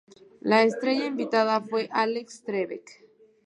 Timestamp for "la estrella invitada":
0.39-1.61